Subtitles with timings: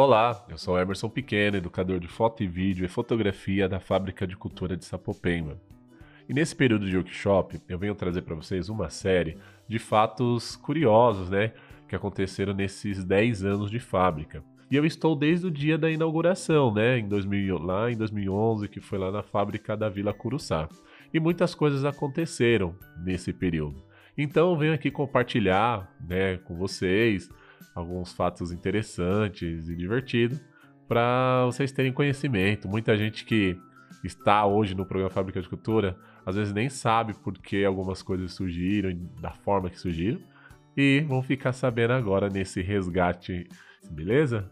[0.00, 4.36] Olá, eu sou Emerson Pequeno, educador de foto e vídeo e fotografia da Fábrica de
[4.36, 5.60] Cultura de Sapopemba.
[6.28, 11.28] E nesse período de workshop, eu venho trazer para vocês uma série de fatos curiosos,
[11.28, 11.52] né,
[11.88, 14.40] que aconteceram nesses 10 anos de fábrica.
[14.70, 18.78] E eu estou desde o dia da inauguração, né, em 2000, lá em 2011, que
[18.78, 20.68] foi lá na fábrica da Vila Curuçá.
[21.12, 22.72] E muitas coisas aconteceram
[23.04, 23.82] nesse período.
[24.16, 27.28] Então eu venho aqui compartilhar, né, com vocês
[27.74, 30.40] alguns fatos interessantes e divertidos
[30.86, 32.68] para vocês terem conhecimento.
[32.68, 33.56] Muita gente que
[34.02, 38.32] está hoje no programa Fábrica de Cultura às vezes nem sabe por que algumas coisas
[38.32, 38.90] surgiram,
[39.20, 40.20] da forma que surgiram,
[40.76, 43.48] e vão ficar sabendo agora nesse resgate,
[43.90, 44.50] beleza?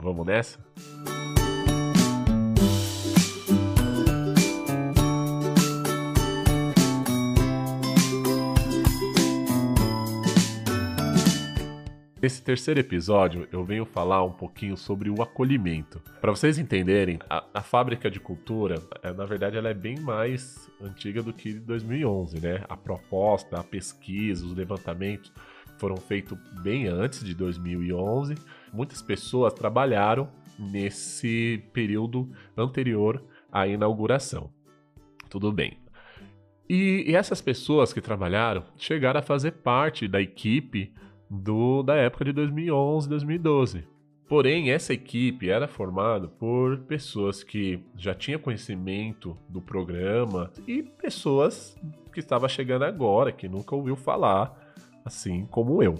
[0.00, 0.58] Vamos nessa?
[12.24, 16.00] Nesse terceiro episódio, eu venho falar um pouquinho sobre o acolhimento.
[16.22, 20.70] Para vocês entenderem, a, a, fábrica de cultura, é, na verdade, ela é bem mais
[20.80, 22.64] antiga do que 2011, né?
[22.66, 25.30] A proposta, a pesquisa, os levantamentos
[25.76, 28.36] foram feitos bem antes de 2011.
[28.72, 30.26] Muitas pessoas trabalharam
[30.58, 34.48] nesse período anterior à inauguração.
[35.28, 35.76] Tudo bem.
[36.66, 40.90] E, e essas pessoas que trabalharam chegaram a fazer parte da equipe
[41.30, 43.94] do da época de 2011, 2012.
[44.28, 51.76] Porém, essa equipe era formada por pessoas que já tinham conhecimento do programa e pessoas
[52.12, 54.72] que estavam chegando agora, que nunca ouviu falar,
[55.04, 55.96] assim como eu.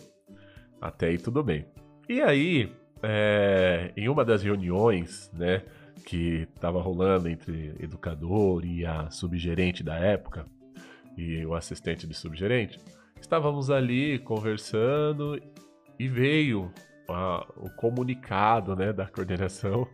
[0.81, 1.67] Até aí tudo bem.
[2.09, 5.63] E aí, é, em uma das reuniões, né,
[6.07, 10.47] que estava rolando entre educador e a subgerente da época
[11.17, 12.81] e o assistente de subgerente,
[13.25, 15.41] Estávamos ali conversando
[15.99, 16.71] e veio
[17.09, 19.89] a, o comunicado né, da coordenação.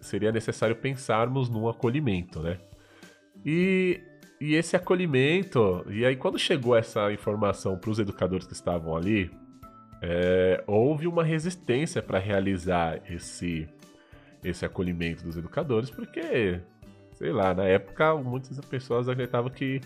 [0.00, 2.58] Seria necessário pensarmos num acolhimento, né?
[3.44, 4.00] E,
[4.40, 9.28] e esse acolhimento, e aí quando chegou essa informação para os educadores que estavam ali,
[10.00, 13.68] é, houve uma resistência para realizar esse,
[14.44, 16.60] esse acolhimento dos educadores, porque,
[17.12, 19.80] sei lá, na época muitas pessoas acreditavam que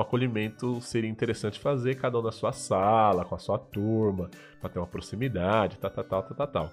[0.00, 4.30] acolhimento seria interessante fazer cada um na sua sala, com a sua turma,
[4.60, 6.70] para ter uma proximidade, tal, tal, tal, tal, tal.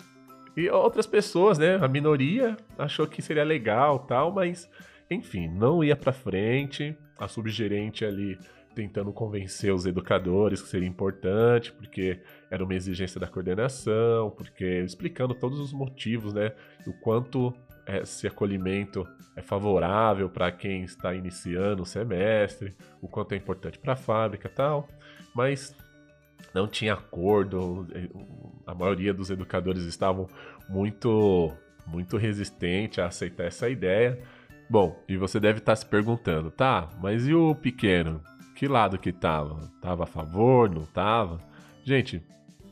[0.55, 4.69] E outras pessoas, né, a minoria achou que seria legal, tal, mas
[5.09, 6.95] enfim, não ia para frente.
[7.19, 8.38] A subgerente ali
[8.75, 12.19] tentando convencer os educadores que seria importante, porque
[12.51, 16.51] era uma exigência da coordenação, porque explicando todos os motivos, né,
[16.85, 17.51] o quanto
[17.87, 23.93] esse acolhimento é favorável para quem está iniciando o semestre, o quanto é importante para
[23.93, 24.87] a fábrica tal,
[25.33, 25.75] mas
[26.53, 27.87] não tinha acordo,
[28.65, 30.27] a maioria dos educadores estavam
[30.67, 31.53] muito,
[31.85, 34.19] muito resistente a aceitar essa ideia.
[34.69, 38.21] Bom, e você deve estar se perguntando, tá, mas e o pequeno?
[38.55, 39.71] Que lado que tava?
[39.81, 41.39] Tava a favor, não tava?
[41.83, 42.21] Gente,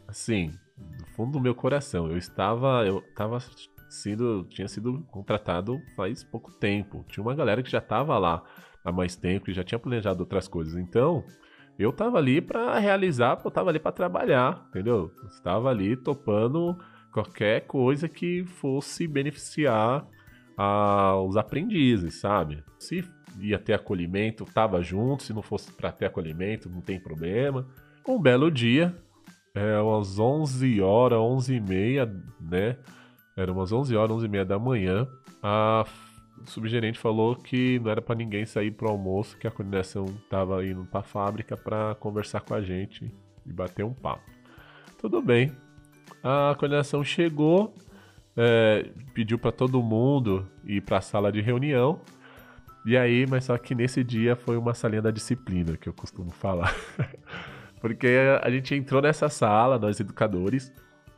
[0.07, 0.51] assim,
[0.99, 3.39] no fundo do meu coração, eu estava, eu estava
[3.95, 7.05] sido, tinha sido contratado faz pouco tempo.
[7.09, 8.43] Tinha uma galera que já estava lá
[8.83, 10.75] há mais tempo, que já tinha planejado outras coisas.
[10.75, 11.23] Então,
[11.77, 15.11] eu estava ali para realizar, eu estava ali para trabalhar, entendeu?
[15.29, 16.77] Estava ali topando
[17.11, 20.07] qualquer coisa que fosse beneficiar
[21.27, 22.63] os aprendizes, sabe?
[22.79, 23.03] Se
[23.39, 27.67] ia ter acolhimento, estava junto, se não fosse para ter acolhimento, não tem problema.
[28.07, 28.95] Um belo dia,
[29.53, 32.05] é, umas 11 horas, 11 e meia,
[32.39, 32.77] né?
[33.35, 35.07] Era umas 11 horas, 11 e meia da manhã.
[35.43, 35.85] A
[36.45, 40.85] subgerente falou que não era para ninguém sair pro almoço, que a coordenação tava indo
[40.85, 43.11] pra fábrica para conversar com a gente
[43.45, 44.23] e bater um papo.
[44.97, 45.51] Tudo bem.
[46.23, 47.75] A coordenação chegou,
[48.37, 51.99] é, pediu para todo mundo ir para a sala de reunião.
[52.85, 56.31] E aí, mas só que nesse dia foi uma salinha da disciplina, que eu costumo
[56.31, 56.73] falar.
[57.81, 58.07] Porque
[58.41, 60.71] a gente entrou nessa sala, nós educadores,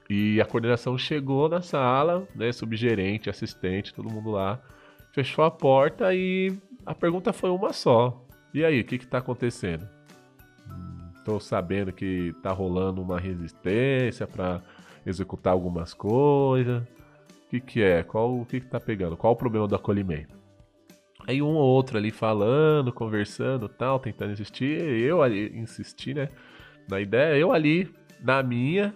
[0.10, 4.62] e a coordenação chegou na sala, né, subgerente, assistente, todo mundo lá,
[5.12, 8.24] fechou a porta e a pergunta foi uma só.
[8.54, 9.88] E aí, o que está acontecendo?
[11.18, 14.62] Estou sabendo que está rolando uma resistência para
[15.06, 16.82] executar algumas coisas.
[16.82, 18.04] O que, que é?
[18.04, 19.18] Qual o que, que tá pegando?
[19.18, 20.38] Qual o problema do acolhimento?
[21.28, 24.80] Aí um ou outro ali falando, conversando, tal, tentando insistir.
[24.80, 26.30] Eu ali insisti, né?
[26.90, 28.94] Na ideia, eu ali na minha,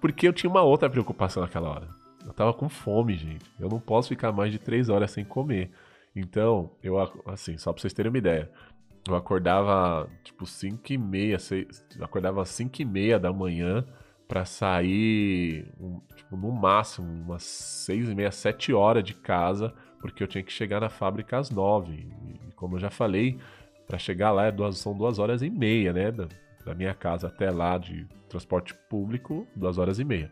[0.00, 1.88] porque eu tinha uma outra preocupação naquela hora.
[2.24, 3.44] Eu tava com fome, gente.
[3.58, 5.70] Eu não posso ficar mais de três horas sem comer.
[6.14, 8.50] Então, eu, assim, só pra vocês terem uma ideia.
[9.06, 13.84] Eu acordava, tipo, 5 e meia, 6, eu acordava às 5 e meia da manhã
[14.28, 15.66] para sair,
[16.14, 20.52] tipo, no máximo, umas seis e meia, sete horas de casa, porque eu tinha que
[20.52, 22.06] chegar na fábrica às nove.
[22.46, 23.38] E, como eu já falei,
[23.86, 26.12] para chegar lá é são duas horas e meia, né?
[26.68, 30.30] Da, minha casa até lá de transporte público, duas horas e meia.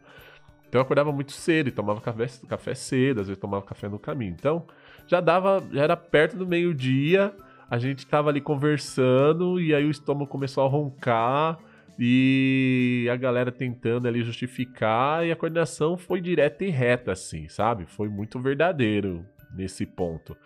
[0.68, 3.98] Então eu acordava muito cedo e tomava café, café cedo, às vezes tomava café no
[3.98, 4.34] caminho.
[4.38, 4.66] Então
[5.06, 7.34] já dava, já era perto do meio-dia,
[7.70, 11.58] a gente tava ali conversando e aí o estômago começou a roncar
[11.98, 17.86] e a galera tentando ali justificar e a coordenação foi direta e reta assim, sabe?
[17.86, 19.24] Foi muito verdadeiro
[19.54, 20.36] nesse ponto.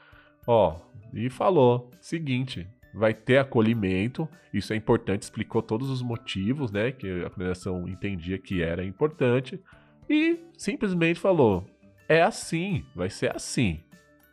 [0.47, 0.77] Ó,
[1.13, 7.09] e falou, seguinte, vai ter acolhimento, isso é importante, explicou todos os motivos, né, que
[7.25, 9.61] a coordenação entendia que era importante
[10.09, 11.67] e simplesmente falou,
[12.09, 13.81] é assim, vai ser assim,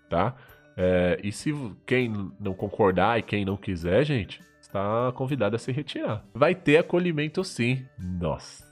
[0.10, 0.36] tá?
[0.76, 1.54] É, e se
[1.86, 6.24] quem não concordar e quem não quiser, gente, está convidado a se retirar.
[6.34, 7.86] Vai ter acolhimento sim.
[7.98, 8.68] Nossa.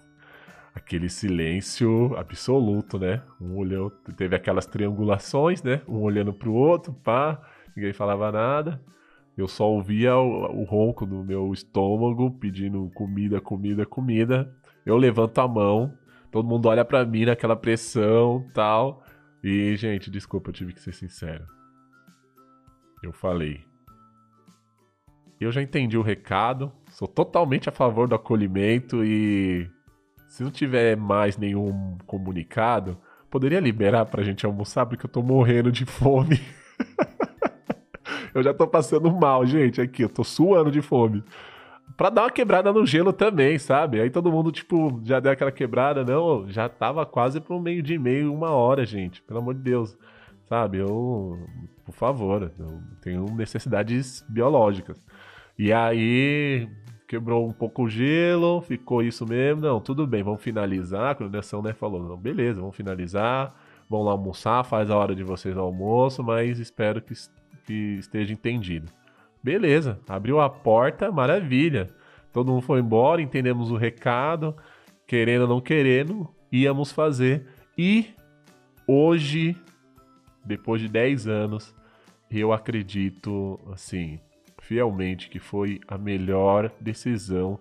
[0.73, 3.23] Aquele silêncio absoluto, né?
[3.39, 5.81] Um olhou, teve aquelas triangulações, né?
[5.87, 7.41] Um olhando pro outro, pá,
[7.75, 8.81] ninguém falava nada.
[9.37, 14.55] Eu só ouvia o, o ronco do meu estômago pedindo comida, comida, comida.
[14.85, 15.93] Eu levanto a mão,
[16.31, 19.03] todo mundo olha para mim naquela pressão, tal.
[19.43, 21.45] E, gente, desculpa, eu tive que ser sincero.
[23.03, 23.61] Eu falei,
[25.39, 29.69] eu já entendi o recado, sou totalmente a favor do acolhimento e
[30.29, 32.97] se não tiver mais nenhum comunicado,
[33.29, 36.39] poderia liberar pra gente almoçar porque eu tô morrendo de fome.
[38.35, 41.23] eu já tô passando mal, gente, aqui, eu tô suando de fome.
[41.95, 44.01] Pra dar uma quebrada no gelo também, sabe?
[44.01, 47.97] Aí todo mundo, tipo, já deu aquela quebrada, não, já tava quase pro meio de
[47.97, 49.97] meio, uma hora, gente, pelo amor de Deus.
[50.49, 51.39] Sabe, eu,
[51.85, 54.99] por favor, eu tenho necessidades biológicas.
[55.57, 56.67] E aí
[57.07, 59.61] quebrou um pouco o gelo, ficou isso mesmo.
[59.61, 61.11] Não, tudo bem, vamos finalizar.
[61.11, 63.55] A coordenação né, falou: não, beleza, vamos finalizar.
[63.89, 67.13] Vão lá almoçar, faz a hora de vocês almoço, mas espero que,
[67.65, 68.91] que esteja entendido.
[69.43, 71.89] Beleza, abriu a porta, maravilha.
[72.31, 74.55] Todo mundo foi embora, entendemos o recado,
[75.07, 77.45] querendo ou não querendo, íamos fazer.
[77.77, 78.07] E
[78.87, 79.55] hoje,
[80.43, 81.75] depois de 10 anos,
[82.29, 84.19] eu acredito, assim,
[84.61, 87.59] fielmente que foi a melhor decisão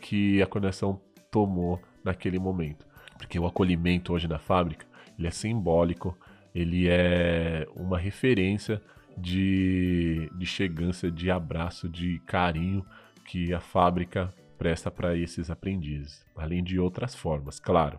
[0.00, 2.86] que a conexão tomou naquele momento.
[3.18, 4.86] Porque o acolhimento hoje na fábrica,
[5.18, 6.16] ele é simbólico,
[6.54, 8.80] ele é uma referência
[9.16, 12.84] de, de de abraço, de carinho
[13.24, 17.98] que a fábrica presta para esses aprendizes, além de outras formas, claro.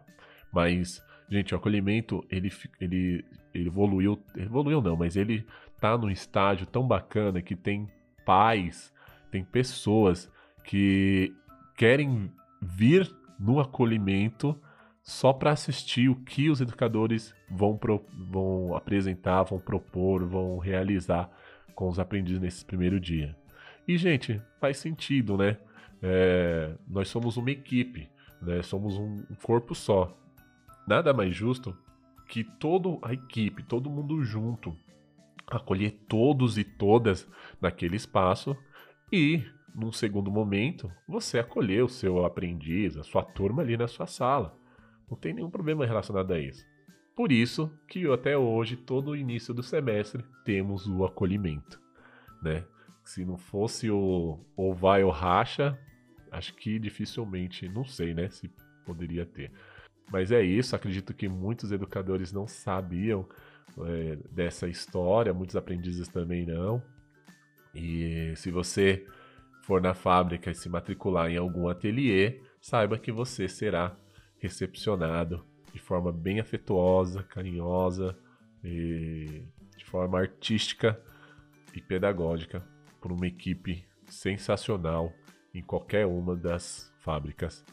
[0.51, 5.45] Mas, gente, o acolhimento ele, ele, ele evoluiu, evoluiu não, mas ele
[5.79, 7.89] tá num estágio tão bacana que tem
[8.25, 8.93] pais,
[9.29, 10.31] tem pessoas
[10.63, 11.33] que
[11.75, 14.59] querem vir no acolhimento
[15.05, 21.29] só para assistir o que os educadores vão, pro, vão apresentar, vão propor, vão realizar
[21.75, 23.37] com os aprendizes nesse primeiro dia.
[23.87, 25.57] E, gente, faz sentido, né?
[26.01, 28.09] É, nós somos uma equipe,
[28.41, 28.63] né?
[28.63, 30.17] somos um corpo só.
[30.87, 31.77] Nada mais justo
[32.27, 34.75] que toda a equipe, todo mundo junto,
[35.45, 37.29] acolher todos e todas
[37.61, 38.57] naquele espaço
[39.11, 39.43] e,
[39.73, 44.64] num segundo momento, você acolher o seu aprendiz, a sua turma ali na sua sala.
[45.09, 46.65] Não tem nenhum problema relacionado a isso.
[47.15, 51.79] Por isso que até hoje, todo início do semestre, temos o acolhimento,
[52.41, 52.65] né?
[53.03, 55.79] Se não fosse o ou vai ou racha,
[56.31, 58.51] acho que dificilmente, não sei, né, se
[58.85, 59.51] poderia ter.
[60.11, 63.27] Mas é isso, acredito que muitos educadores não sabiam
[63.79, 66.81] é, dessa história, muitos aprendizes também não.
[67.73, 69.05] E se você
[69.63, 73.95] for na fábrica e se matricular em algum ateliê, saiba que você será
[74.45, 78.15] recepcionado de forma bem afetuosa, carinhosa,
[78.63, 80.99] de forma artística
[81.75, 82.63] e pedagógica
[83.01, 85.11] por uma equipe sensacional
[85.53, 87.65] em qualquer uma das fábricas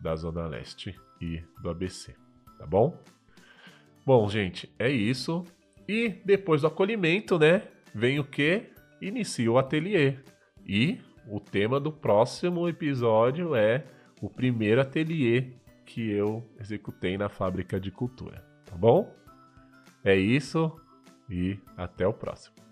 [0.00, 2.14] da Zona Leste e do ABC,
[2.58, 2.98] tá bom?
[4.04, 5.44] Bom, gente, é isso.
[5.86, 7.68] E depois do acolhimento, né?
[7.94, 8.70] Vem o que?
[9.00, 10.16] Inicia o ateliê.
[10.66, 13.84] E o tema do próximo episódio é
[14.20, 15.52] o primeiro ateliê
[15.84, 18.44] que eu executei na fábrica de cultura.
[18.64, 19.14] Tá bom?
[20.04, 20.74] É isso
[21.28, 22.63] e até o próximo.